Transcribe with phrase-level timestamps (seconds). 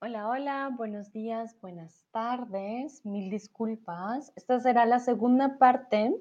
[0.00, 4.32] Hola, hola, buenos días, buenas tardes, mil disculpas.
[4.36, 6.14] Esta será la segunda parte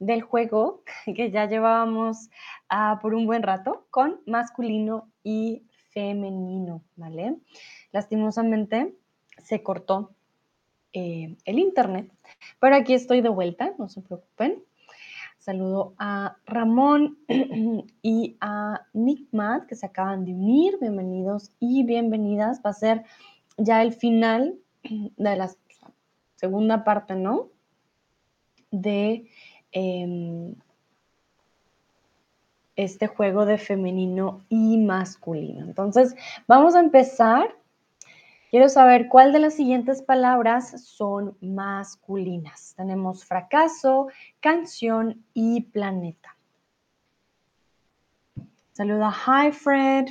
[0.00, 0.82] del juego
[1.14, 2.28] que ya llevábamos
[2.68, 7.36] ah, por un buen rato con masculino y femenino, ¿vale?
[7.92, 8.96] Lastimosamente
[9.38, 10.10] se cortó
[10.92, 12.12] eh, el internet,
[12.58, 14.64] pero aquí estoy de vuelta, no se preocupen.
[15.44, 17.18] Saludo a Ramón
[18.02, 20.78] y a Nickmat que se acaban de unir.
[20.80, 22.62] Bienvenidos y bienvenidas.
[22.64, 23.04] Va a ser
[23.58, 24.54] ya el final
[25.18, 25.50] de la
[26.36, 27.50] segunda parte, ¿no?
[28.70, 29.28] De
[29.72, 30.54] em,
[32.74, 35.66] este juego de femenino y masculino.
[35.66, 36.16] Entonces,
[36.48, 37.54] vamos a empezar
[38.54, 42.74] Quiero saber cuál de las siguientes palabras son masculinas.
[42.76, 44.06] Tenemos fracaso,
[44.38, 46.36] canción y planeta.
[48.70, 50.06] Saluda, hi Fred,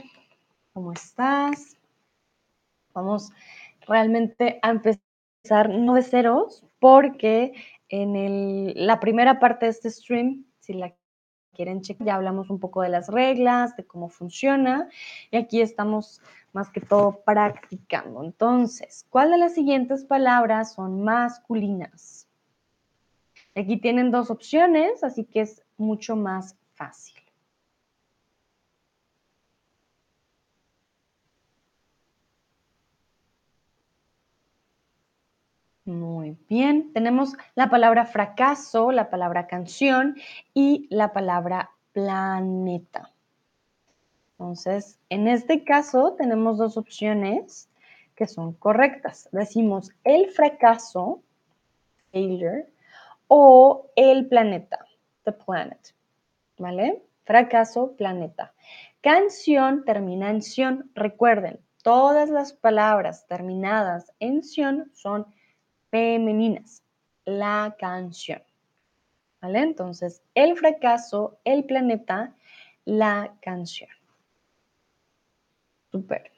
[0.73, 1.78] ¿cómo estás?
[2.94, 3.31] Vamos
[3.88, 7.53] realmente a empezar no de ceros porque
[7.88, 10.94] en la primera parte de este stream, si la
[11.53, 14.90] quieren checar, ya hablamos un poco de las reglas, de cómo funciona
[15.31, 16.20] y aquí estamos
[16.54, 18.23] más que todo practicando.
[18.23, 22.28] Entonces, ¿cuál de las siguientes palabras son masculinas?
[23.56, 27.16] Aquí tienen dos opciones, así que es mucho más fácil.
[35.86, 40.16] Muy bien, tenemos la palabra fracaso, la palabra canción
[40.54, 43.12] y la palabra planeta.
[44.44, 47.70] Entonces, en este caso tenemos dos opciones
[48.14, 49.30] que son correctas.
[49.32, 51.24] Decimos el fracaso,
[52.12, 52.68] failure,
[53.28, 54.86] o el planeta,
[55.24, 55.96] the planet.
[56.58, 57.02] ¿Vale?
[57.24, 58.54] Fracaso, planeta.
[59.00, 60.92] Canción termina en sion.
[60.94, 65.26] Recuerden, todas las palabras terminadas en sion son
[65.90, 66.84] femeninas.
[67.24, 68.44] La canción.
[69.42, 69.59] ¿Vale?
[69.59, 72.36] Entonces, el fracaso, el planeta,
[72.84, 73.90] la canción.
[75.94, 76.31] Super.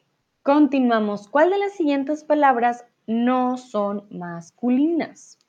[0.44, 1.30] Continuamos.
[1.30, 5.40] ¿Cuál de las siguientes palabras no son masculinas?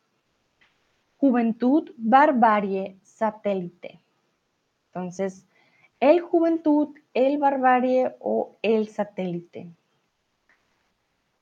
[1.17, 4.00] Juventud, barbarie, satélite.
[4.87, 5.45] Entonces,
[5.99, 9.72] el juventud, el barbarie o el satélite.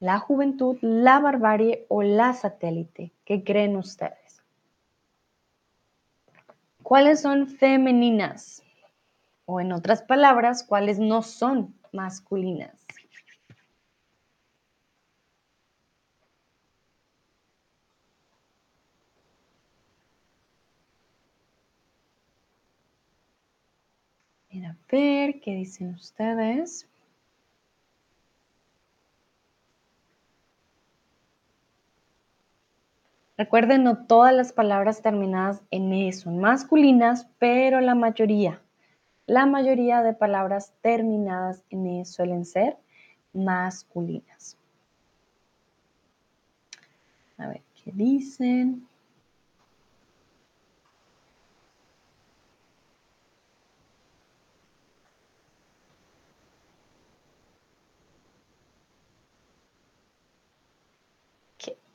[0.00, 3.12] La juventud, la barbarie o la satélite.
[3.26, 4.42] ¿Qué creen ustedes?
[6.82, 8.62] ¿Cuáles son femeninas?
[9.44, 12.84] O en otras palabras, ¿cuáles no son masculinas.
[24.54, 26.86] A ver qué dicen ustedes.
[33.36, 38.63] Recuerden, no todas las palabras terminadas en E son masculinas, pero la mayoría.
[39.26, 42.76] La mayoría de palabras terminadas en E suelen ser
[43.32, 44.58] masculinas.
[47.38, 48.86] A ver, ¿qué dicen?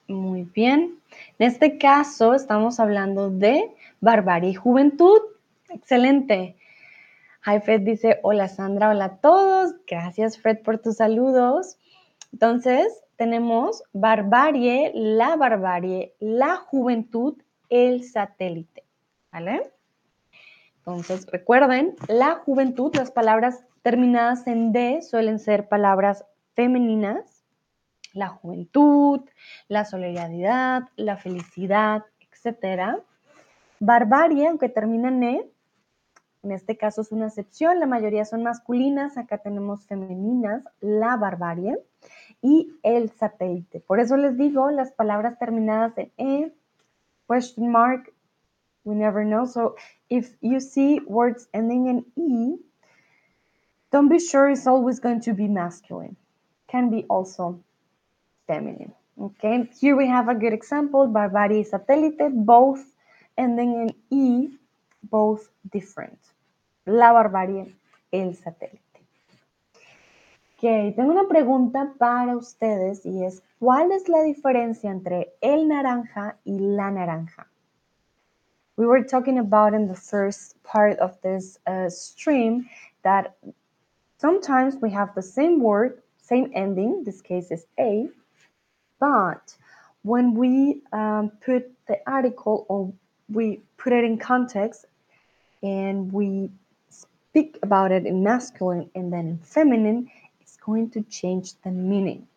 [0.07, 0.99] Muy bien.
[1.37, 5.19] En este caso estamos hablando de barbarie y juventud.
[5.69, 6.55] Excelente.
[7.45, 9.73] Hi Fred dice, hola Sandra, hola a todos.
[9.87, 11.77] Gracias Fred por tus saludos.
[12.33, 18.83] Entonces, tenemos barbarie, la barbarie, la juventud, el satélite.
[19.31, 19.71] ¿Vale?
[20.79, 27.45] Entonces, recuerden, la juventud, las palabras terminadas en D suelen ser palabras femeninas.
[28.11, 29.21] La juventud,
[29.69, 33.01] la solidaridad, la felicidad, etc.
[33.79, 35.49] Barbarie, aunque termina en E,
[36.43, 41.77] en este caso es una excepción, la mayoría son masculinas, acá tenemos femeninas, la barbarie
[42.41, 43.81] y el satélite.
[43.81, 46.53] Por eso les digo, las palabras terminadas en E,
[47.27, 48.13] question mark,
[48.85, 49.45] we never know.
[49.45, 49.75] So
[50.09, 52.57] if you see words ending in E,
[53.91, 56.15] don't be sure it's always going to be masculine.
[56.67, 57.59] Can be also
[58.47, 58.93] feminine.
[59.19, 62.79] Okay, here we have a good example, barbarie satellite, both
[63.37, 64.58] ending in E,
[65.03, 66.19] both different.
[66.85, 67.75] La barbarie,
[68.11, 68.83] el satélite.
[70.55, 76.37] Ok, tengo una pregunta para ustedes y es, ¿cuál es la diferencia entre el naranja
[76.43, 77.47] y la naranja?
[78.75, 82.69] We were talking about in the first part of this uh, stream
[83.03, 83.37] that
[84.17, 87.03] sometimes we have the same word, same ending.
[87.05, 88.09] This case is A.
[88.99, 89.55] But
[90.03, 92.91] when we um, put the article or
[93.29, 94.85] we put it in context
[95.61, 96.49] and we
[96.89, 100.09] speak about it in masculine and then in feminine,
[100.41, 102.27] it's going to change the meaning.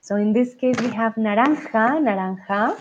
[0.00, 2.78] So in this case, we have naranja, naranja,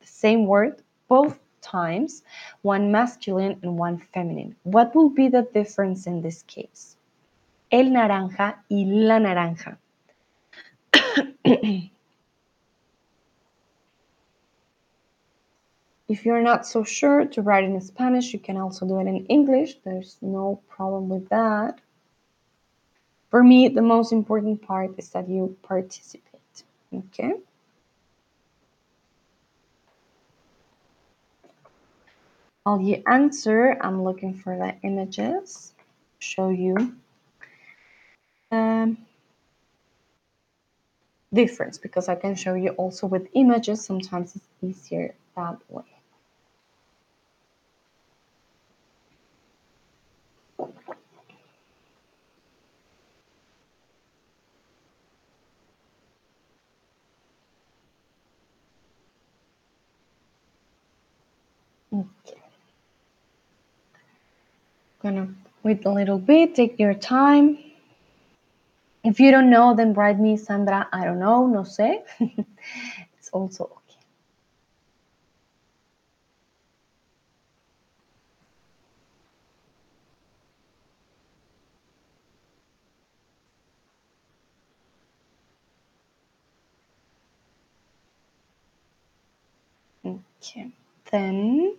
[0.00, 2.22] the same word, both times,
[2.62, 4.56] one masculine and one feminine.
[4.64, 6.96] What will be the difference in this case?
[7.70, 9.78] El naranja y la naranja.
[16.08, 19.26] if you're not so sure to write in Spanish, you can also do it in
[19.26, 19.76] English.
[19.84, 21.80] There's no problem with that.
[23.30, 26.62] For me, the most important part is that you participate.
[26.94, 27.34] Okay?
[32.62, 35.72] While you answer, I'm looking for the images
[36.20, 36.94] show you
[38.50, 38.98] um,
[41.32, 43.84] difference because I can show you also with images.
[43.84, 45.97] Sometimes it's easier that way.
[65.08, 67.56] Gonna wait a little bit, take your time.
[69.02, 72.02] If you don't know, then write me, Sandra, I don't know, no sé.
[72.20, 73.70] it's also
[90.04, 90.18] okay.
[90.42, 90.70] Okay,
[91.10, 91.78] then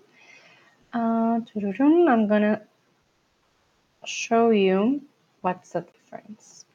[0.92, 2.62] uh, I'm gonna
[4.10, 5.02] show you
[5.42, 6.66] what's the difference.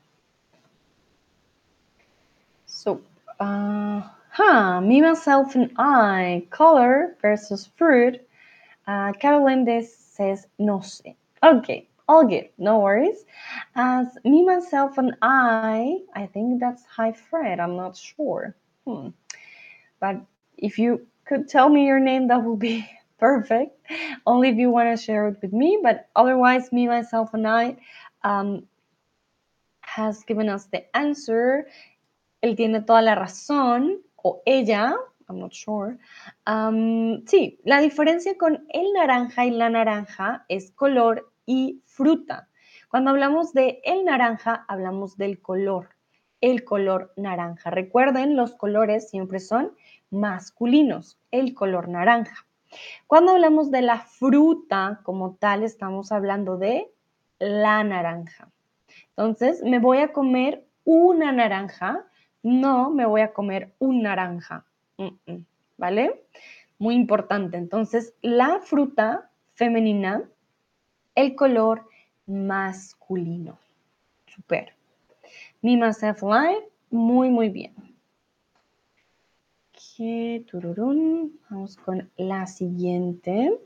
[2.66, 3.00] So,
[3.40, 8.20] uh, huh, me, myself, and I, color versus fruit.
[8.86, 11.16] Uh, Caroline says no sé.
[11.42, 13.24] Okay, all good, no worries.
[13.74, 18.54] As me, myself, and I, I think that's high Fred, I'm not sure.
[18.86, 19.08] Hmm.
[20.00, 20.20] But
[20.58, 22.86] if you could tell me your name, that would be
[23.18, 23.76] perfect.
[24.26, 27.76] Only if you want to share it with me, but otherwise, me, myself, and I
[28.22, 28.66] um,
[29.80, 31.66] has given us the answer.
[32.42, 34.94] Él tiene toda la razón, o ella,
[35.28, 35.98] I'm not sure.
[36.46, 42.48] Um, sí, la diferencia con el naranja y la naranja es color y fruta.
[42.90, 45.88] Cuando hablamos de el naranja, hablamos del color,
[46.40, 47.70] el color naranja.
[47.70, 49.74] Recuerden, los colores siempre son
[50.10, 52.46] masculinos, el color naranja.
[53.06, 56.90] Cuando hablamos de la fruta como tal, estamos hablando de
[57.38, 58.50] la naranja.
[59.10, 62.04] Entonces, me voy a comer una naranja,
[62.42, 64.64] no me voy a comer un naranja.
[65.76, 66.24] ¿Vale?
[66.78, 67.56] Muy importante.
[67.56, 70.22] Entonces, la fruta femenina,
[71.14, 71.88] el color
[72.26, 73.58] masculino.
[74.26, 74.74] Super.
[75.62, 77.93] Myself, life, muy, muy bien.
[80.46, 81.38] Tururún.
[81.48, 83.58] Vamos con la siguiente.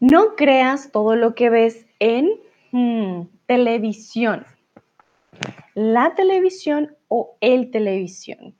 [0.00, 2.30] No creas todo lo que ves en
[2.72, 4.46] hmm, televisión.
[5.74, 8.56] La televisión o el televisión.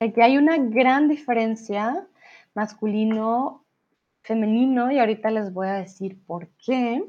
[0.00, 2.06] Aquí hay una gran diferencia
[2.54, 3.64] masculino,
[4.22, 7.04] femenino, y ahorita les voy a decir por qué.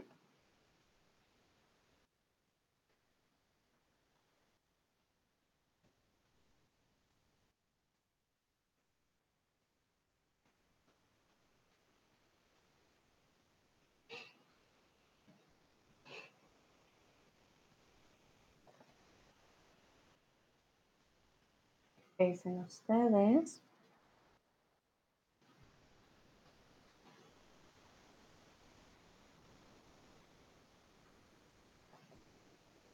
[22.29, 23.61] Dicen ustedes.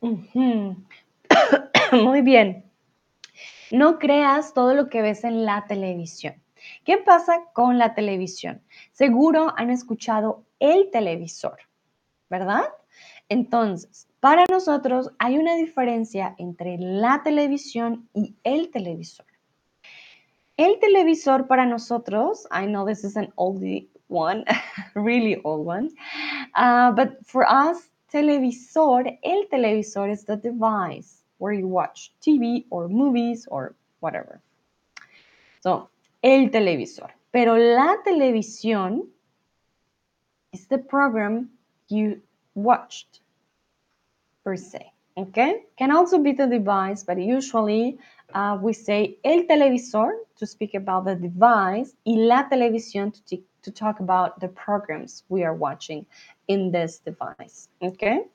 [1.91, 2.63] Muy bien.
[3.71, 6.41] No creas todo lo que ves en la televisión.
[6.83, 8.61] ¿Qué pasa con la televisión?
[8.91, 11.59] Seguro han escuchado el televisor,
[12.29, 12.65] ¿verdad?
[13.29, 19.25] Entonces, para nosotros hay una diferencia entre la televisión y el televisor.
[20.55, 24.43] El televisor para nosotros, I know this is an oldie one,
[24.95, 25.89] really old one,
[26.55, 32.87] uh, but for us, televisor, el televisor is the device where you watch TV or
[32.87, 34.41] movies or whatever.
[35.61, 35.89] So,
[36.23, 37.11] el televisor.
[37.31, 39.09] Pero la televisión
[40.53, 41.49] is the program
[41.89, 42.21] you
[42.57, 43.21] watched
[44.43, 44.91] per se.
[45.17, 45.63] Okay?
[45.77, 47.97] Can also be the device, but usually
[48.33, 53.71] uh, we say el televisor to speak about the device y la televisión to, to
[53.71, 56.05] talk about the programs we are watching
[56.47, 57.69] in this device.
[57.81, 58.25] Okay?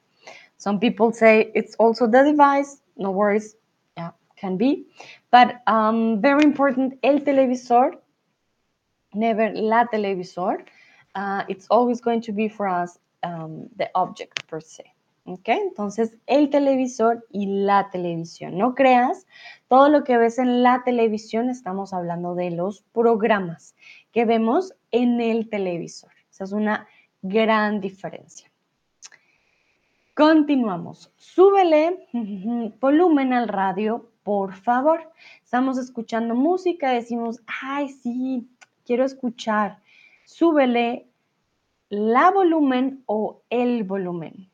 [0.58, 2.80] Some people say it's also the device.
[2.96, 3.56] No worries.
[3.96, 4.86] Yeah, can be.
[5.30, 7.94] But um, very important, el televisor,
[9.14, 10.64] never la televisor.
[11.14, 14.84] Uh, it's always going to be for us um, the object per se.
[15.24, 15.48] ¿Ok?
[15.48, 18.58] Entonces, el televisor y la televisión.
[18.58, 19.26] No creas,
[19.68, 23.76] todo lo que ves en la televisión, estamos hablando de los programas
[24.10, 26.10] que vemos en el televisor.
[26.30, 26.88] Esa es una
[27.22, 28.50] gran diferencia.
[30.14, 31.12] Continuamos.
[31.16, 32.08] Súbele
[32.80, 35.10] volumen al radio, por favor.
[35.42, 38.48] Estamos escuchando música, decimos, ay, sí,
[38.84, 39.78] quiero escuchar.
[40.24, 41.06] Súbele
[41.92, 44.50] la volumen o el volumen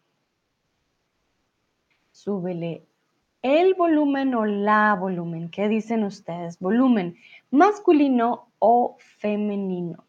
[2.10, 2.84] súbele
[3.42, 5.48] el volumen o la volumen.
[5.48, 6.58] ¿Qué dicen ustedes?
[6.58, 7.16] ¿Volumen
[7.52, 10.04] masculino o femenino?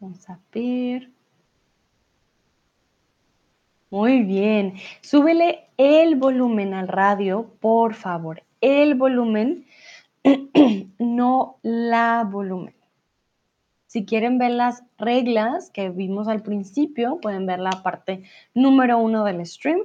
[0.00, 1.15] vamos a ver.
[3.90, 4.74] Muy bien.
[5.00, 8.42] Súbele el volumen al radio, por favor.
[8.60, 9.66] El volumen,
[10.98, 12.74] no la volumen.
[13.86, 19.24] Si quieren ver las reglas que vimos al principio, pueden ver la parte número uno
[19.24, 19.78] del stream,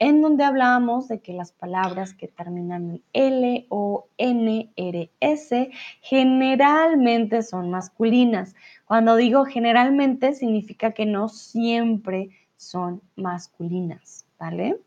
[0.00, 5.70] en donde hablábamos de que las palabras que terminan en L o N, R, S
[6.02, 8.56] generalmente son masculinas.
[8.84, 12.30] Cuando digo generalmente, significa que no siempre
[12.64, 14.80] son masculinas, ¿vale?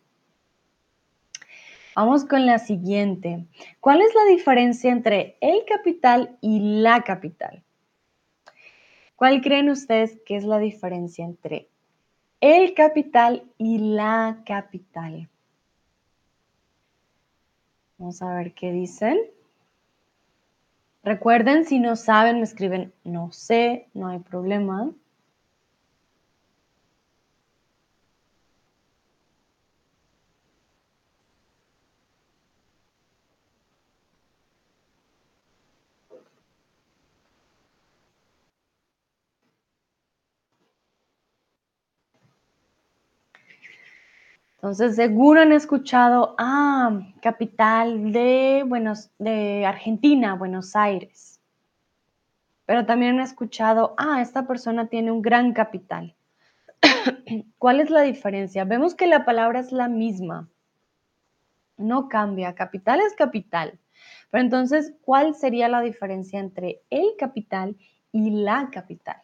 [1.95, 3.47] Vamos con la siguiente.
[3.79, 7.63] ¿Cuál es la diferencia entre el capital y la capital?
[9.15, 11.69] ¿Cuál creen ustedes que es la diferencia entre
[12.39, 15.27] el capital y la capital?
[17.97, 19.17] Vamos a ver qué dicen.
[21.03, 24.91] Recuerden, si no saben, me escriben no sé, no hay problema.
[44.67, 51.39] Entonces, seguro han escuchado, ah, capital de, Buenos, de Argentina, Buenos Aires.
[52.65, 56.17] Pero también han escuchado, ah, esta persona tiene un gran capital.
[57.57, 58.65] ¿Cuál es la diferencia?
[58.65, 60.49] Vemos que la palabra es la misma.
[61.77, 62.53] No cambia.
[62.53, 63.79] Capital es capital.
[64.31, 67.77] Pero entonces, ¿cuál sería la diferencia entre el capital
[68.11, 69.21] y la capital?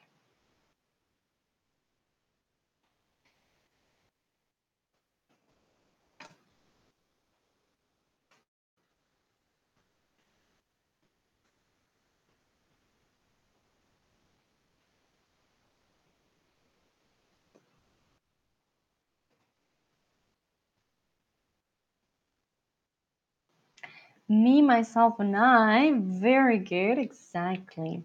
[24.28, 25.94] Me, myself, and I.
[25.96, 28.04] Very good, exactly.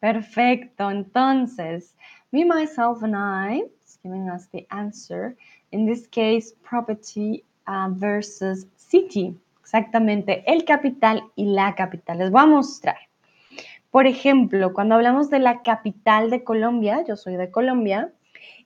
[0.00, 0.90] Perfecto.
[0.90, 1.94] Entonces,
[2.32, 5.36] me, myself, and I is giving us the answer.
[5.72, 9.34] In this case, property uh, versus city.
[9.60, 12.18] Exactamente, el capital y la capital.
[12.18, 12.96] Les voy a mostrar.
[13.90, 18.12] Por ejemplo, cuando hablamos de la capital de Colombia, yo soy de Colombia,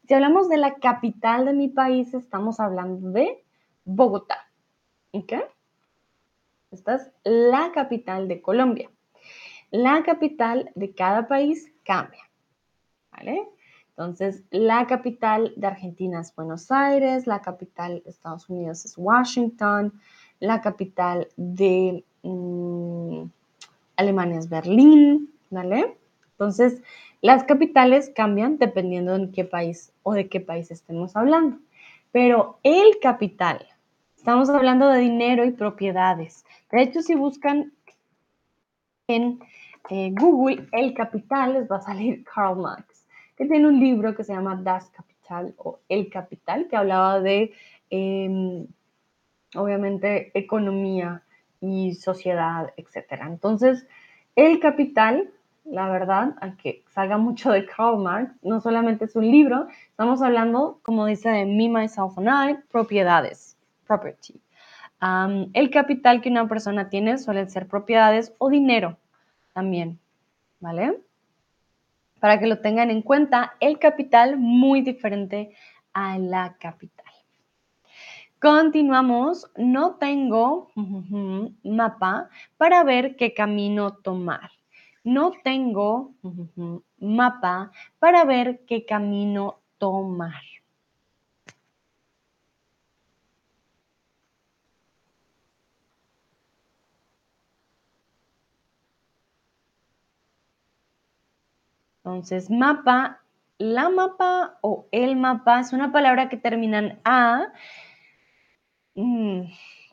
[0.07, 3.45] si hablamos de la capital de mi país, estamos hablando de
[3.85, 4.49] Bogotá.
[5.13, 5.33] ¿Ok?
[6.73, 8.91] Esta es la capital de Colombia.
[9.71, 12.23] La capital de cada país cambia.
[13.13, 13.47] ¿Vale?
[13.91, 19.93] Entonces, la capital de Argentina es Buenos Aires, la capital de Estados Unidos es Washington,
[20.41, 23.25] la capital de mm,
[23.97, 25.99] Alemania es Berlín, ¿vale?
[26.33, 26.81] Entonces,
[27.21, 31.59] las capitales cambian dependiendo en qué país o de qué país estemos hablando.
[32.11, 33.69] Pero el capital,
[34.23, 36.45] estamos hablando de dinero y propiedades.
[36.71, 37.73] De hecho, si buscan
[39.09, 39.41] en
[39.91, 43.05] eh, Google el capital, les va a salir Karl Marx,
[43.37, 47.53] que tiene un libro que se llama Das Kapital o El Capital, que hablaba de,
[47.91, 48.65] em,
[49.57, 51.25] obviamente, economía
[51.61, 53.23] y sociedad, etc.
[53.27, 53.89] Entonces,
[54.37, 55.33] el capital
[55.65, 60.21] la verdad, a que salga mucho de Karl Marx, no solamente es un libro, estamos
[60.23, 63.52] hablando, como dice de Me, Myself and I, propiedades,
[65.53, 68.99] el capital que una persona tiene suelen ser propiedades o dinero
[69.53, 69.99] también,
[70.61, 71.01] ¿vale?
[72.21, 75.55] Para que lo tengan en cuenta, el capital muy diferente
[75.93, 77.07] a la capital.
[78.41, 80.71] Continuamos, no tengo
[81.63, 84.51] mapa para ver qué camino tomar.
[85.05, 86.13] No tengo
[86.99, 90.43] mapa para ver qué camino tomar.
[102.05, 103.21] Entonces, mapa,
[103.59, 107.53] la mapa o el mapa es una palabra que termina en A,
[108.97, 109.43] mm,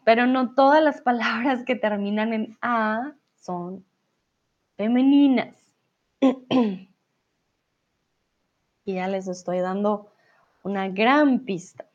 [0.03, 3.85] pero no todas las palabras que terminan en A son
[4.75, 5.55] femeninas.
[6.21, 6.87] y
[8.85, 10.11] ya les estoy dando
[10.63, 11.88] una gran pista.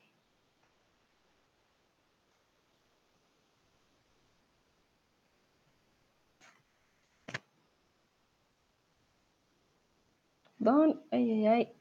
[10.64, 11.73] Don, ay, ay, ay.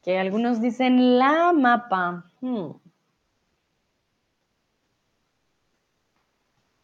[0.00, 2.30] Que algunos dicen la mapa.
[2.40, 2.70] Hmm.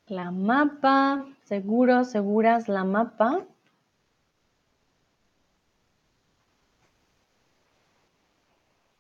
[0.09, 3.47] La mapa, seguro, seguras, la mapa.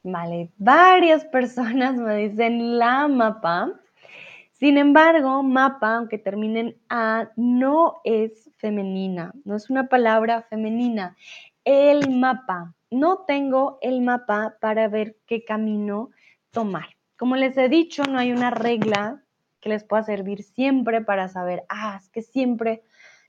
[0.04, 3.72] Vale, varias personas me dicen la mapa.
[4.58, 11.16] Sin embargo, mapa, aunque termine en A, no es femenina, no es una palabra femenina.
[11.64, 16.10] El mapa, no tengo el mapa para ver qué camino
[16.50, 16.86] tomar.
[17.16, 19.22] Como les he dicho, no hay una regla
[19.60, 22.82] que les pueda servir siempre para saber, ah, es que siempre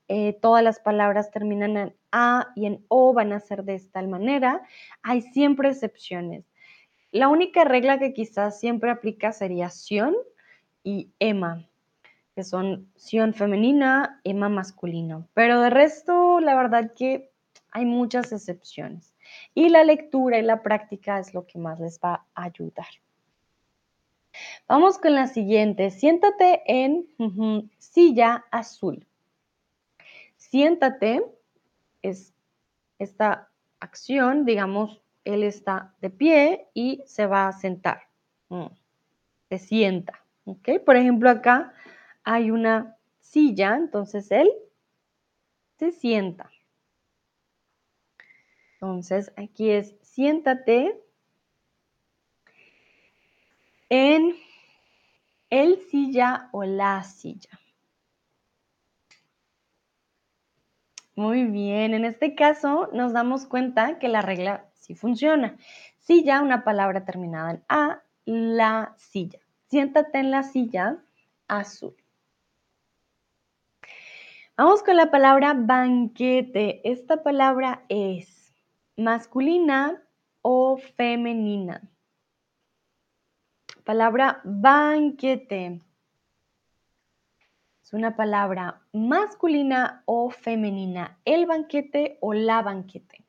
[0.07, 4.01] eh, todas las palabras terminan en A y en O van a ser de esta
[4.01, 4.63] manera.
[5.03, 6.43] Hay siempre excepciones.
[7.11, 10.15] La única regla que quizás siempre aplica sería Sion
[10.83, 11.67] y Emma,
[12.35, 15.27] que son Sion femenina, Emma masculino.
[15.33, 17.31] Pero de resto, la verdad que
[17.71, 19.13] hay muchas excepciones.
[19.53, 22.87] Y la lectura y la práctica es lo que más les va a ayudar.
[24.67, 25.91] Vamos con la siguiente.
[25.91, 27.07] Siéntate en
[27.77, 29.05] silla azul.
[30.37, 31.23] Siéntate
[32.01, 32.33] es
[32.97, 38.03] esta acción, digamos, él está de pie y se va a sentar.
[38.49, 38.67] Mm,
[39.49, 40.25] se sienta.
[40.85, 41.73] Por ejemplo, acá
[42.23, 44.49] hay una silla, entonces él
[45.77, 46.49] se sienta.
[48.73, 51.01] Entonces, aquí es siéntate
[53.89, 54.35] en
[55.49, 57.59] el silla o la silla.
[61.15, 65.57] Muy bien, en este caso nos damos cuenta que la regla sí funciona.
[65.97, 69.39] Silla, una palabra terminada en A, la silla.
[69.69, 70.97] Siéntate en la silla
[71.47, 71.95] azul.
[74.57, 76.81] Vamos con la palabra banquete.
[76.83, 78.53] Esta palabra es
[78.97, 80.03] masculina
[80.41, 81.81] o femenina
[83.89, 85.81] palabra banquete.
[87.81, 91.19] Es una palabra masculina o femenina.
[91.25, 93.25] El banquete o la banquete.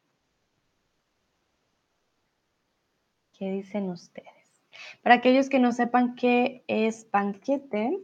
[3.33, 4.39] ¿Qué dicen ustedes?
[5.02, 7.98] Para aquellos que no sepan qué es banquete,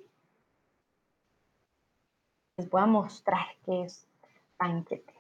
[2.56, 4.06] les voy a mostrar qué es
[4.58, 5.12] banquete.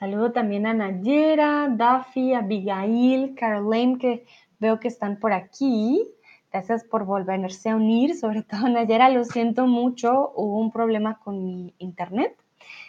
[0.00, 4.24] Saludo también a Nayera, Daffy, Abigail, Caroline, que
[4.58, 6.08] veo que están por aquí.
[6.50, 11.44] Gracias por volverse a unir, sobre todo Nayera, lo siento mucho, hubo un problema con
[11.44, 12.34] mi internet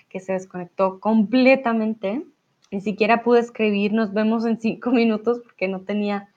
[0.08, 2.26] que se desconectó completamente.
[2.72, 6.30] Ni siquiera pude escribir, nos vemos en cinco minutos porque no tenía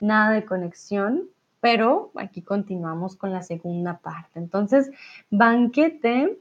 [0.00, 1.24] nada de conexión,
[1.60, 4.38] pero aquí continuamos con la segunda parte.
[4.38, 4.90] Entonces,
[5.30, 6.38] banquete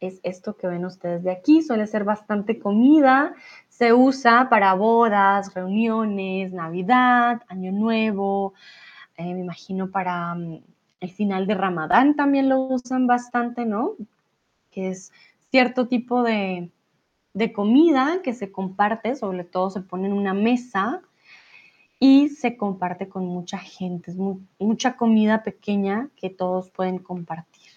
[0.00, 1.62] es esto que ven ustedes de aquí.
[1.62, 3.34] Suele ser bastante comida.
[3.68, 8.54] Se usa para bodas, reuniones, Navidad, Año Nuevo.
[9.16, 10.60] Eh, me imagino para mm,
[11.00, 13.92] el final de Ramadán también lo usan bastante, ¿no?
[14.70, 15.12] Que es
[15.50, 16.70] cierto tipo de,
[17.52, 21.02] comida que se comparte, sobre todo se pone en una mesa
[21.98, 24.10] y se comparte con mucha gente.
[24.10, 24.16] Es
[24.58, 27.70] mucha comida pequeña que todos pueden compartir.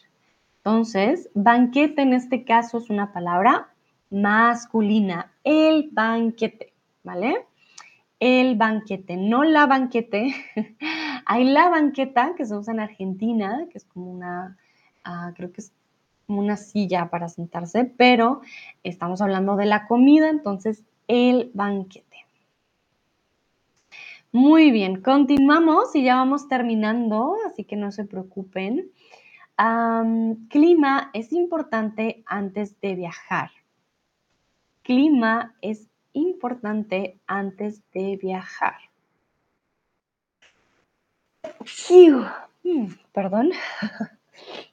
[0.58, 3.70] Entonces, banquete en este caso es una palabra
[4.10, 7.46] masculina, el banquete, ¿vale?
[8.20, 10.36] el banquete, no la banquete.
[11.26, 14.58] Hay la banqueta que se usa en Argentina, que es como una,
[15.04, 15.72] ah, creo que es
[16.30, 18.42] como una silla para sentarse, pero
[18.84, 22.06] estamos hablando de la comida, entonces el banquete.
[24.32, 28.92] Muy bien, continuamos y ya vamos terminando, así que no se preocupen.
[30.50, 33.50] clima es importante antes de viajar.
[34.84, 38.76] Clima es importante antes de viajar.
[42.64, 43.50] Mm, perdón.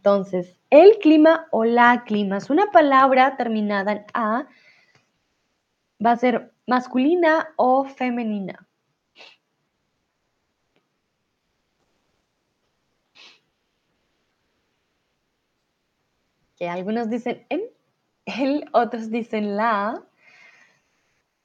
[0.00, 4.48] Entonces, el clima o la clima es una palabra terminada en A.
[6.02, 8.66] Va a ser masculina o femenina.
[16.56, 17.60] Que algunos dicen en
[18.24, 20.02] el, otros dicen la.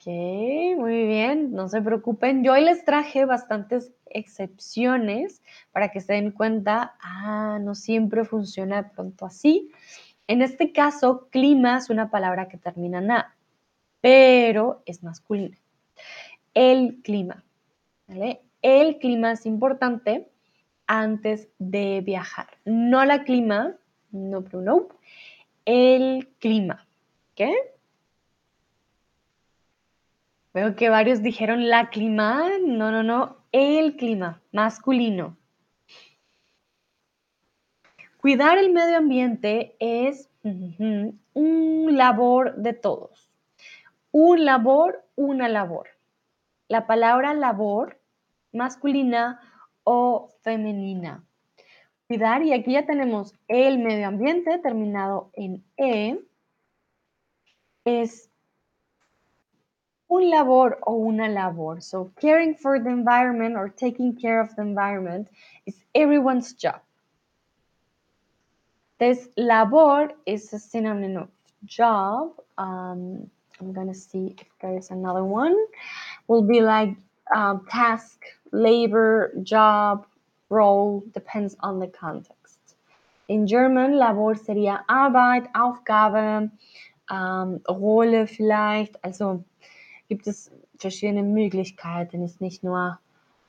[0.06, 2.44] Muy bien, no se preocupen.
[2.44, 5.42] Yo hoy les traje bastantes excepciones
[5.72, 9.72] para que se den cuenta, ah, no siempre funciona de pronto así.
[10.28, 13.36] En este caso, clima es una palabra que termina en A,
[14.02, 15.58] pero es masculina.
[16.54, 17.44] El clima.
[18.62, 20.30] El clima es importante
[20.86, 22.48] antes de viajar.
[22.64, 23.76] No la clima,
[24.12, 24.88] no, no.
[25.66, 26.88] El clima,
[27.32, 27.75] ¿ok?
[30.56, 32.50] Veo que varios dijeron la clima.
[32.66, 33.36] No, no, no.
[33.52, 35.36] El clima, masculino.
[38.22, 41.20] Cuidar el medio ambiente es un
[41.98, 43.30] labor de todos.
[44.12, 45.90] Un labor, una labor.
[46.70, 48.00] La palabra labor,
[48.54, 49.42] masculina
[49.84, 51.26] o femenina.
[52.08, 56.18] Cuidar, y aquí ya tenemos el medio ambiente terminado en E,
[57.84, 58.32] es
[60.16, 61.82] un labor o una labor.
[61.82, 65.28] So caring for the environment or taking care of the environment
[65.66, 66.82] is everyone's job.
[69.00, 71.30] This labor is a synonym of
[71.66, 72.32] job.
[72.58, 75.56] Um, I'm going to see if there's another one.
[76.28, 76.96] Will be like
[77.34, 78.20] um, task,
[78.52, 80.06] labor, job,
[80.50, 82.36] role, depends on the context.
[83.28, 86.52] In German, Labor sería Arbeit, Aufgabe,
[87.10, 88.96] um, Rolle vielleicht.
[89.04, 89.44] Also
[90.08, 92.24] gibt es verschiedene Möglichkeiten.
[92.24, 93.00] Es, nicht nur,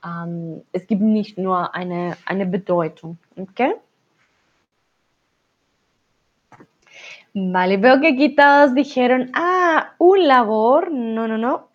[0.05, 3.17] ähm, es gibt nicht nur eine, eine Bedeutung.
[3.35, 3.79] ¿Ok?
[7.33, 10.91] Vale, veo que aquí todos dijeron, ah, un labor.
[10.91, 11.69] No, no, no.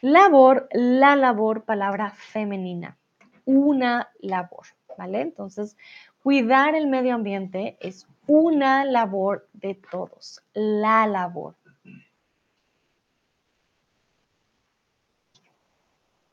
[0.00, 2.96] Labor, la labor, palabra femenina.
[3.44, 5.20] Una labor, ¿vale?
[5.20, 5.76] Entonces,
[6.22, 11.54] cuidar el medio ambiente es una labor de todos, la labor.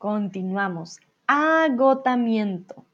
[0.00, 0.98] Continuamos.
[1.26, 2.86] Agotamiento.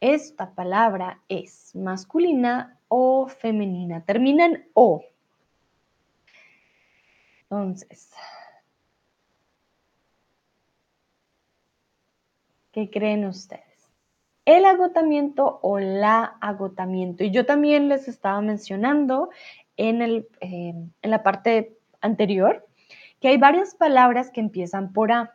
[0.00, 4.02] Esta palabra es masculina o femenina.
[4.02, 5.04] Termina en O.
[7.42, 8.14] Entonces,
[12.72, 13.90] ¿qué creen ustedes?
[14.46, 17.24] ¿El agotamiento o la agotamiento?
[17.24, 19.28] Y yo también les estaba mencionando
[19.76, 22.66] en, el, eh, en la parte anterior
[23.20, 25.34] que hay varias palabras que empiezan por A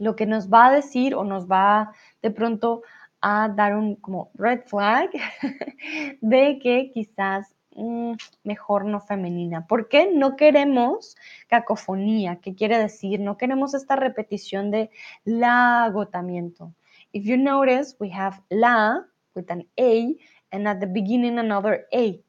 [0.00, 2.82] lo que nos va a decir o nos va de pronto
[3.20, 5.10] a dar un como red flag
[6.22, 9.66] de que quizás mm, mejor no femenina.
[9.66, 11.16] ¿Por qué no queremos
[11.48, 12.36] cacofonía?
[12.36, 13.20] ¿Qué quiere decir?
[13.20, 14.90] No queremos esta repetición de
[15.24, 16.72] la agotamiento.
[17.12, 20.16] If you notice, we have la with an A
[20.50, 22.22] and at the beginning another A.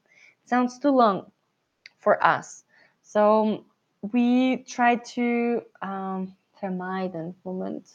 [0.44, 1.32] Sounds too long
[1.98, 2.64] for us.
[3.00, 3.64] So
[4.12, 7.34] we try to um, vermeiden.
[7.44, 7.88] Moment.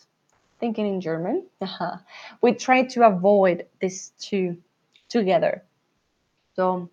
[0.59, 1.45] Thinking in German.
[2.41, 4.57] we try to avoid these two
[5.09, 5.63] together.
[6.55, 6.89] So,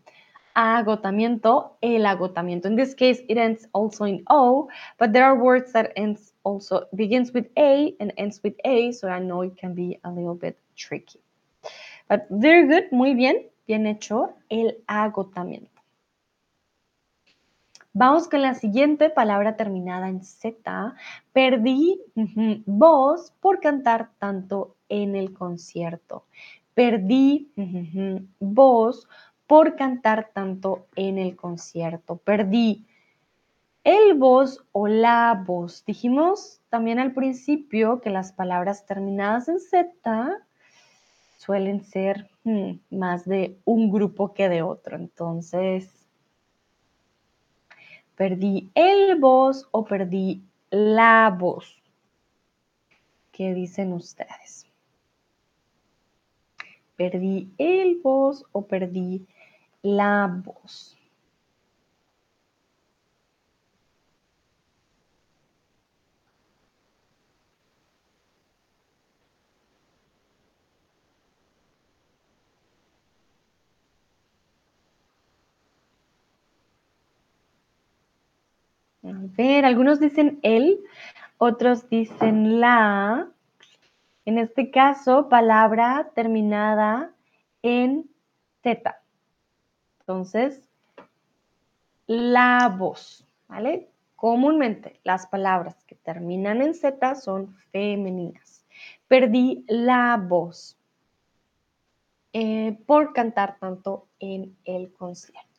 [0.54, 2.66] agotamiento, el agotamiento.
[2.66, 6.84] In this case, it ends also in O, but there are words that ends also
[6.94, 10.34] begins with A and ends with A, so I know it can be a little
[10.34, 11.20] bit tricky.
[12.08, 15.73] But very good, muy bien, bien hecho, el agotamiento.
[17.96, 20.96] Vamos con la siguiente palabra terminada en Z.
[21.32, 22.00] Perdí
[22.66, 26.26] voz por cantar tanto en el concierto.
[26.74, 27.52] Perdí
[28.40, 29.08] voz
[29.46, 32.16] por cantar tanto en el concierto.
[32.16, 32.84] Perdí
[33.84, 35.84] el voz o la voz.
[35.84, 40.42] Dijimos también al principio que las palabras terminadas en Z
[41.36, 44.96] suelen ser hmm, más de un grupo que de otro.
[44.96, 46.03] Entonces,
[48.16, 51.82] Perdí el voz o perdí la voz.
[53.32, 54.66] ¿Qué dicen ustedes?
[56.96, 59.26] ¿Perdí el voz o perdí
[59.82, 60.93] la voz?
[79.36, 80.80] Ver, algunos dicen él,
[81.38, 83.28] otros dicen la.
[84.24, 87.12] En este caso, palabra terminada
[87.62, 88.08] en
[88.62, 89.00] Z.
[90.00, 90.68] Entonces,
[92.06, 93.88] la voz, ¿vale?
[94.16, 98.64] Comúnmente las palabras que terminan en Z son femeninas.
[99.08, 100.78] Perdí la voz
[102.32, 105.53] eh, por cantar tanto en el concierto.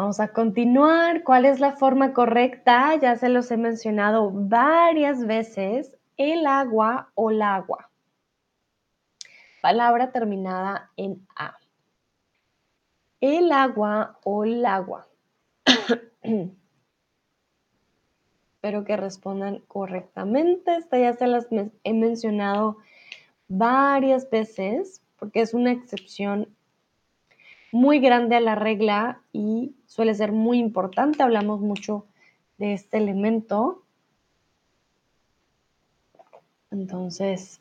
[0.00, 1.24] Vamos a continuar.
[1.24, 2.96] ¿Cuál es la forma correcta?
[2.96, 5.94] Ya se los he mencionado varias veces.
[6.16, 7.90] El agua o el agua.
[9.60, 11.58] Palabra terminada en A.
[13.20, 15.06] El agua o el agua.
[18.54, 20.76] Espero que respondan correctamente.
[20.76, 21.46] Esta ya se las
[21.84, 22.78] he mencionado
[23.48, 26.48] varias veces porque es una excepción
[27.72, 31.22] muy grande a la regla y suele ser muy importante.
[31.22, 32.06] Hablamos mucho
[32.58, 33.82] de este elemento.
[36.70, 37.60] Entonces,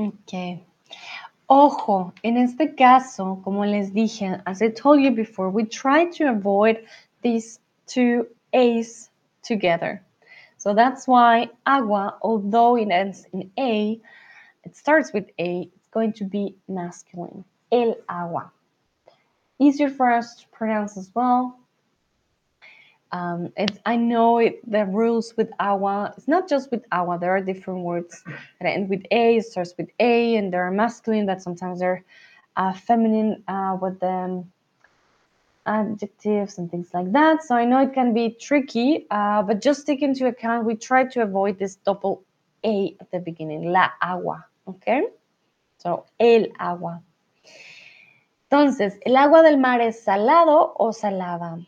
[0.00, 0.62] Ok.
[1.46, 6.30] Ojo, en este caso, como les dije, as I told you before, we try to
[6.30, 6.86] avoid
[7.20, 9.10] these two A's
[9.42, 10.02] together.
[10.56, 14.00] So that's why agua, although it ends in A,
[14.64, 17.44] it starts with A, it's going to be masculine.
[17.70, 18.50] El agua.
[19.58, 21.59] Easier for us to pronounce as well.
[23.12, 27.34] Um, it's, I know it, the rules with agua, it's not just with agua, there
[27.34, 28.22] are different words
[28.60, 32.04] that end with A, it starts with A, and there are masculine that sometimes they're
[32.56, 34.44] uh, feminine uh, with the
[35.66, 37.42] adjectives and things like that.
[37.42, 41.04] So I know it can be tricky, uh, but just take into account, we try
[41.04, 42.22] to avoid this double
[42.64, 45.08] A at the beginning, la agua, okay?
[45.78, 47.02] So, el agua.
[48.50, 51.58] Entonces, ¿el agua del mar es salado o salada?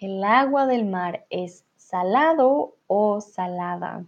[0.00, 4.06] ¿El agua del mar es salado o salada?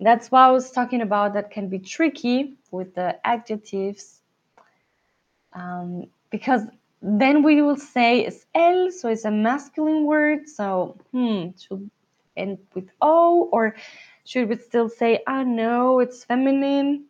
[0.00, 4.22] That's why I was talking about that can be tricky with the adjectives
[5.52, 6.62] um, because
[7.02, 10.48] then we will say it's el, so it's a masculine word.
[10.48, 11.90] So, hmm, should
[12.36, 13.76] end with o, or
[14.24, 17.04] should we still say, ah, no, it's feminine?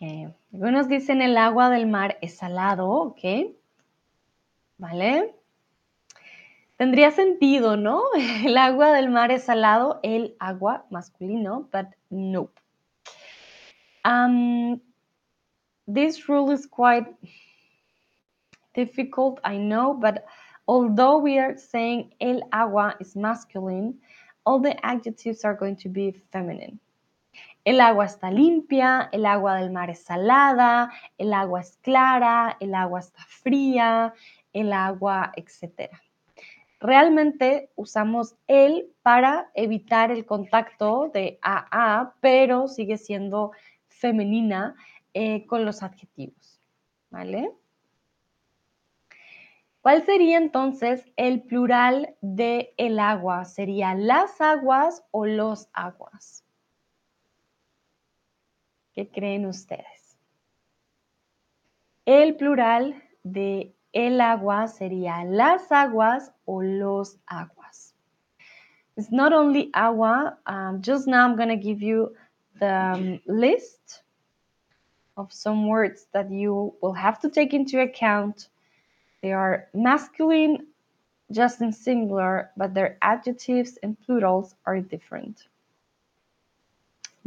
[0.00, 0.32] Okay.
[0.52, 3.18] Algunos dicen el agua del mar es salado, ¿ok?
[4.76, 5.34] ¿Vale?
[6.76, 8.04] Tendría sentido, ¿no?
[8.44, 12.48] El agua del mar es salado, el agua masculino, but no.
[14.04, 14.80] Um,
[15.92, 17.08] this rule is quite
[18.74, 20.24] difficult, I know, but
[20.68, 23.98] although we are saying el agua is masculine,
[24.46, 26.78] all the adjectives are going to be feminine.
[27.64, 32.74] El agua está limpia, el agua del mar es salada, el agua es clara, el
[32.74, 34.14] agua está fría,
[34.52, 35.90] el agua, etc.
[36.80, 43.52] Realmente usamos el para evitar el contacto de a a, pero sigue siendo
[43.88, 44.76] femenina
[45.12, 46.60] eh, con los adjetivos.
[47.10, 47.50] ¿Vale?
[49.80, 53.44] ¿Cuál sería entonces el plural de el agua?
[53.44, 56.44] ¿Sería las aguas o los aguas?
[58.98, 60.16] ¿Qué creen ustedes?
[62.04, 67.94] El plural de el agua sería las aguas o los aguas.
[68.96, 70.40] It's not only agua.
[70.46, 72.16] Um, just now I'm going to give you
[72.58, 74.02] the um, list
[75.16, 78.48] of some words that you will have to take into account.
[79.22, 80.66] They are masculine,
[81.30, 85.46] just in singular, but their adjectives and plurals are different.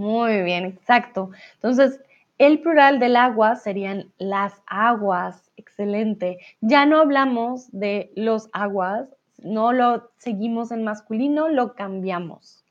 [0.02, 1.30] Muy bien, exacto.
[1.54, 2.02] Entonces,
[2.40, 5.52] el plural del agua serían las aguas.
[5.58, 6.40] Excelente.
[6.60, 12.66] Ya no hablamos de los aguas, no lo seguimos en masculino, lo cambiamos.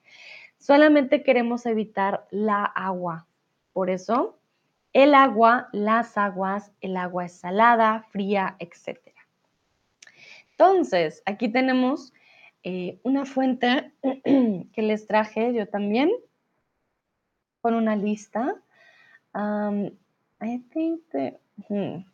[0.58, 3.28] Solamente queremos evitar la agua.
[3.74, 4.36] Por eso,
[4.92, 8.98] el agua, las aguas, el agua es salada, fría, etc.
[10.50, 12.12] Entonces, aquí tenemos
[12.64, 16.10] eh, una fuente que les traje yo también
[17.60, 18.54] con una lista.
[19.34, 21.02] I think
[21.68, 22.04] hmm.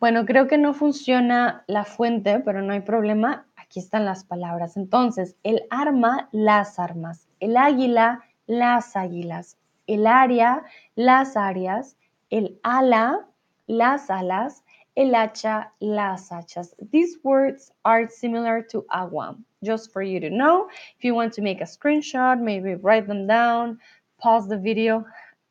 [0.00, 3.46] Bueno, creo que no funciona la fuente, pero no hay problema.
[3.56, 4.76] Aquí están las palabras.
[4.76, 7.28] Entonces, el arma, las armas.
[7.38, 9.58] El águila, las águilas.
[9.86, 10.64] El área,
[10.96, 11.96] las áreas.
[12.30, 13.28] El ala,
[13.68, 14.64] las alas.
[14.94, 16.74] El hacha, las hachas.
[16.90, 19.36] These words are similar to agua.
[19.62, 23.26] Just for you to know, if you want to make a screenshot, maybe write them
[23.26, 23.78] down,
[24.22, 25.04] pause the video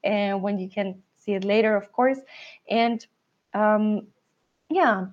[0.04, 2.20] and uh, when you can see it later, of course.
[2.70, 3.06] And
[3.54, 4.08] um,
[4.70, 5.08] yeah,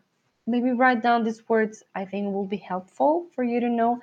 [0.47, 1.83] maybe write down these words.
[1.94, 4.01] I think will be helpful for you to know.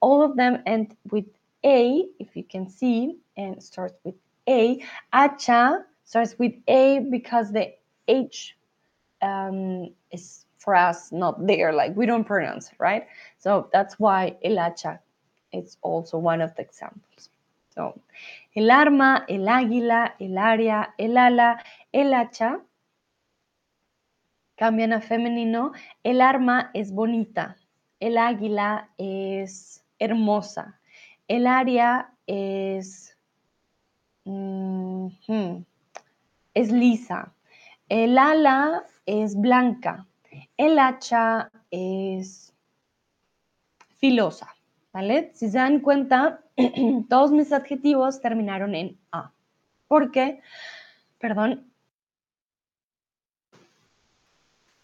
[0.00, 1.26] All of them end with
[1.64, 4.14] A, if you can see, and starts with
[4.48, 4.82] A.
[5.12, 7.72] Acha starts with A because the
[8.08, 8.56] H
[9.22, 13.06] um, is for us not there, like we don't pronounce right?
[13.38, 14.98] So that's why el hacha
[15.52, 17.28] is also one of the examples.
[18.52, 22.60] El arma, el águila, el área, el ala, el hacha
[24.56, 25.72] cambian a femenino.
[26.02, 27.56] El arma es bonita,
[28.00, 30.80] el águila es hermosa,
[31.28, 33.16] el área es,
[36.54, 37.34] es lisa,
[37.88, 40.06] el ala es blanca,
[40.56, 42.52] el hacha es
[43.98, 44.54] filosa.
[44.92, 45.32] ¿Vale?
[45.34, 46.43] Si se dan cuenta,
[47.08, 49.32] todos mis adjetivos terminaron en A.
[49.88, 50.40] ¿Por qué?
[51.18, 51.70] Perdón.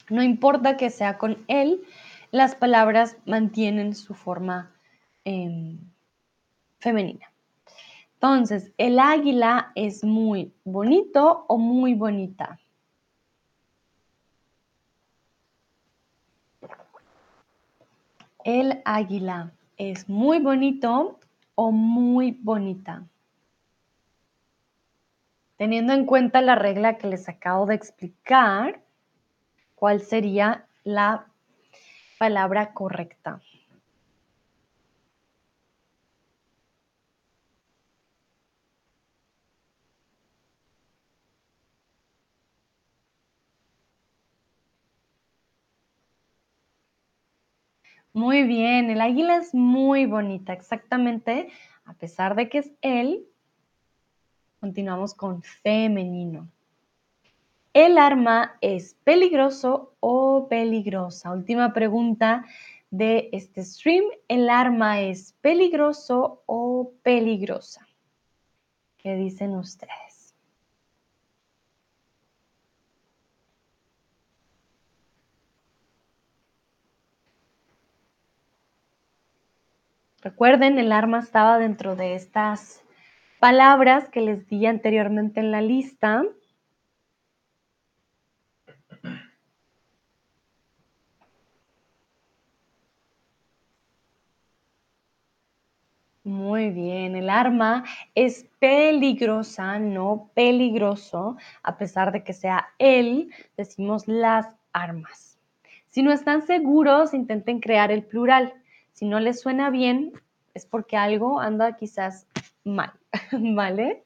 [0.08, 1.82] No importa que sea con él,
[2.32, 4.72] las palabras mantienen su forma
[5.24, 5.78] em,
[6.78, 7.30] femenina.
[8.14, 12.58] Entonces, el águila es muy bonito o muy bonita.
[18.44, 21.19] El águila es muy bonito
[21.62, 23.04] o muy bonita.
[25.58, 28.80] Teniendo en cuenta la regla que les acabo de explicar,
[29.74, 31.26] ¿cuál sería la
[32.18, 33.42] palabra correcta?
[48.12, 51.48] Muy bien, el águila es muy bonita, exactamente.
[51.84, 53.24] A pesar de que es él,
[54.58, 56.48] continuamos con femenino.
[57.72, 61.30] ¿El arma es peligroso o peligrosa?
[61.30, 62.44] Última pregunta
[62.90, 64.04] de este stream.
[64.26, 67.86] ¿El arma es peligroso o peligrosa?
[68.98, 70.09] ¿Qué dicen ustedes?
[80.22, 82.84] Recuerden, el arma estaba dentro de estas
[83.38, 86.24] palabras que les di anteriormente en la lista.
[96.22, 104.06] Muy bien, el arma es peligrosa, no peligroso, a pesar de que sea él, decimos
[104.06, 105.38] las armas.
[105.86, 108.52] Si no están seguros, intenten crear el plural.
[108.92, 110.12] Si no les suena bien,
[110.54, 112.26] es porque algo anda quizás
[112.64, 112.92] mal,
[113.32, 114.04] ¿vale?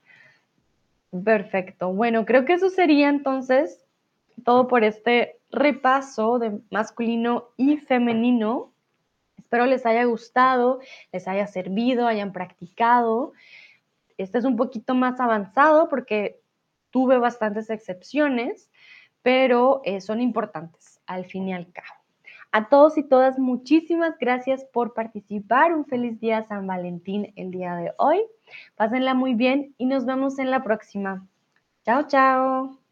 [1.24, 1.92] Perfecto.
[1.92, 3.84] Bueno, creo que eso sería entonces
[4.44, 8.72] todo por este repaso de masculino y femenino.
[9.38, 10.80] Espero les haya gustado,
[11.12, 13.32] les haya servido, hayan practicado.
[14.18, 16.40] Este es un poquito más avanzado porque
[16.90, 18.70] tuve bastantes excepciones,
[19.22, 22.03] pero eh, son importantes al fin y al cabo.
[22.54, 25.74] A todos y todas, muchísimas gracias por participar.
[25.74, 28.22] Un feliz día San Valentín el día de hoy.
[28.76, 31.26] Pásenla muy bien y nos vemos en la próxima.
[31.84, 32.83] Chao, chao.